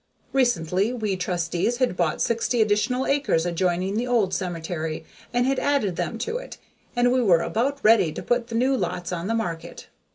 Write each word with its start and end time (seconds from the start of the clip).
Recently 0.33 0.91
we 0.91 1.15
trustees 1.15 1.77
had 1.77 1.95
bought 1.95 2.23
sixty 2.23 2.59
additional 2.59 3.05
acres 3.05 3.45
adjoining 3.45 3.97
the 3.97 4.07
old 4.07 4.33
cemetery 4.33 5.05
and 5.31 5.45
had 5.45 5.59
added 5.59 5.95
them 5.95 6.17
to 6.25 6.37
it, 6.37 6.57
and 6.95 7.11
we 7.11 7.21
were 7.21 7.41
about 7.41 7.79
ready 7.83 8.11
to 8.13 8.23
put 8.23 8.47
the 8.47 8.55
new 8.55 8.75
lots 8.75 9.11
on 9.11 9.27
the 9.27 9.35
market. 9.35 9.89